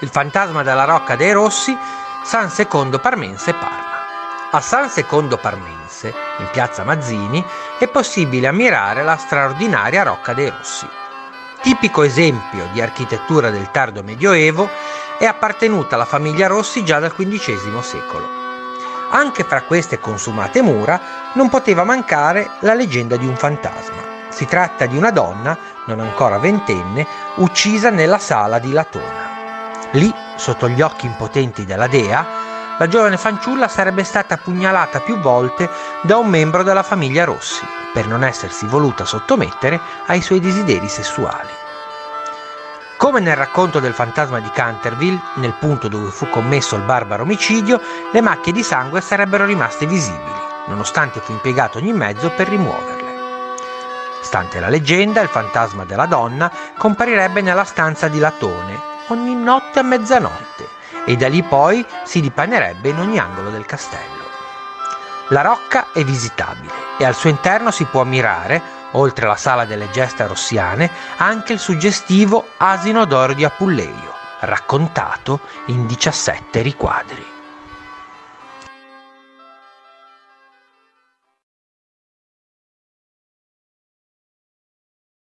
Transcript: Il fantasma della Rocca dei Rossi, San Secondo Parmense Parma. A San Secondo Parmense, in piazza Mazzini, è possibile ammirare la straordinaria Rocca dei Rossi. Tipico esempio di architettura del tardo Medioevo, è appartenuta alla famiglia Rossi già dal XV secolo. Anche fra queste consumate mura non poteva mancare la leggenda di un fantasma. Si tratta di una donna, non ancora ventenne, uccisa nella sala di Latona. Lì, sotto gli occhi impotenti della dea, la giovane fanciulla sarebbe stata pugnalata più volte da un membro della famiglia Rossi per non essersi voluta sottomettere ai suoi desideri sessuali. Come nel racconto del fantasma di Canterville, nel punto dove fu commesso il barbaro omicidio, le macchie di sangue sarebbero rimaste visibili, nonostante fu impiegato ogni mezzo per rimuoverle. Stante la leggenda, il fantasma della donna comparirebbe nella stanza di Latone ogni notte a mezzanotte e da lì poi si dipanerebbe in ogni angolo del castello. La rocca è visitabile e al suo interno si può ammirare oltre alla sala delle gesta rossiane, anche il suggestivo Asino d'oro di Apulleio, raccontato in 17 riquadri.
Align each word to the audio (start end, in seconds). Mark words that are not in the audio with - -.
Il 0.00 0.08
fantasma 0.08 0.64
della 0.64 0.84
Rocca 0.84 1.14
dei 1.14 1.30
Rossi, 1.30 1.76
San 2.24 2.50
Secondo 2.50 2.98
Parmense 2.98 3.52
Parma. 3.52 3.92
A 4.50 4.60
San 4.60 4.88
Secondo 4.88 5.36
Parmense, 5.36 6.12
in 6.38 6.48
piazza 6.50 6.82
Mazzini, 6.82 7.42
è 7.78 7.86
possibile 7.86 8.48
ammirare 8.48 9.04
la 9.04 9.16
straordinaria 9.16 10.02
Rocca 10.02 10.32
dei 10.34 10.50
Rossi. 10.50 10.88
Tipico 11.62 12.02
esempio 12.02 12.68
di 12.72 12.80
architettura 12.80 13.50
del 13.50 13.70
tardo 13.70 14.02
Medioevo, 14.02 14.68
è 15.16 15.26
appartenuta 15.26 15.94
alla 15.94 16.04
famiglia 16.04 16.48
Rossi 16.48 16.84
già 16.84 16.98
dal 16.98 17.14
XV 17.14 17.80
secolo. 17.80 18.28
Anche 19.10 19.44
fra 19.44 19.62
queste 19.62 20.00
consumate 20.00 20.60
mura 20.60 21.00
non 21.34 21.48
poteva 21.48 21.84
mancare 21.84 22.50
la 22.60 22.74
leggenda 22.74 23.16
di 23.16 23.28
un 23.28 23.36
fantasma. 23.36 24.02
Si 24.30 24.44
tratta 24.44 24.86
di 24.86 24.96
una 24.96 25.12
donna, 25.12 25.56
non 25.86 26.00
ancora 26.00 26.38
ventenne, 26.38 27.06
uccisa 27.36 27.90
nella 27.90 28.18
sala 28.18 28.58
di 28.58 28.72
Latona. 28.72 29.23
Lì, 29.94 30.12
sotto 30.34 30.68
gli 30.68 30.82
occhi 30.82 31.06
impotenti 31.06 31.64
della 31.64 31.86
dea, 31.86 32.26
la 32.78 32.88
giovane 32.88 33.16
fanciulla 33.16 33.68
sarebbe 33.68 34.02
stata 34.02 34.36
pugnalata 34.36 34.98
più 34.98 35.18
volte 35.20 35.70
da 36.02 36.16
un 36.16 36.26
membro 36.28 36.64
della 36.64 36.82
famiglia 36.82 37.22
Rossi 37.22 37.64
per 37.92 38.08
non 38.08 38.24
essersi 38.24 38.66
voluta 38.66 39.04
sottomettere 39.04 39.80
ai 40.06 40.20
suoi 40.20 40.40
desideri 40.40 40.88
sessuali. 40.88 41.48
Come 42.96 43.20
nel 43.20 43.36
racconto 43.36 43.78
del 43.78 43.92
fantasma 43.92 44.40
di 44.40 44.50
Canterville, 44.50 45.20
nel 45.34 45.54
punto 45.54 45.86
dove 45.86 46.10
fu 46.10 46.28
commesso 46.28 46.74
il 46.74 46.82
barbaro 46.82 47.22
omicidio, 47.22 47.80
le 48.10 48.20
macchie 48.20 48.52
di 48.52 48.64
sangue 48.64 49.00
sarebbero 49.00 49.44
rimaste 49.44 49.86
visibili, 49.86 50.40
nonostante 50.66 51.20
fu 51.20 51.30
impiegato 51.30 51.78
ogni 51.78 51.92
mezzo 51.92 52.30
per 52.30 52.48
rimuoverle. 52.48 53.12
Stante 54.22 54.58
la 54.58 54.68
leggenda, 54.68 55.20
il 55.20 55.28
fantasma 55.28 55.84
della 55.84 56.06
donna 56.06 56.50
comparirebbe 56.76 57.42
nella 57.42 57.64
stanza 57.64 58.08
di 58.08 58.18
Latone 58.18 58.92
ogni 59.08 59.34
notte 59.34 59.80
a 59.80 59.82
mezzanotte 59.82 60.68
e 61.04 61.16
da 61.16 61.28
lì 61.28 61.42
poi 61.42 61.84
si 62.04 62.20
dipanerebbe 62.20 62.88
in 62.88 62.98
ogni 62.98 63.18
angolo 63.18 63.50
del 63.50 63.66
castello. 63.66 64.22
La 65.28 65.42
rocca 65.42 65.86
è 65.92 66.04
visitabile 66.04 66.72
e 66.98 67.04
al 67.04 67.14
suo 67.14 67.30
interno 67.30 67.70
si 67.70 67.84
può 67.84 68.02
ammirare 68.02 68.82
oltre 68.92 69.26
alla 69.26 69.36
sala 69.36 69.64
delle 69.64 69.90
gesta 69.90 70.26
rossiane, 70.26 70.90
anche 71.16 71.52
il 71.52 71.58
suggestivo 71.58 72.48
Asino 72.58 73.04
d'oro 73.04 73.32
di 73.32 73.44
Apulleio, 73.44 74.12
raccontato 74.40 75.40
in 75.66 75.86
17 75.86 76.60
riquadri. 76.62 77.43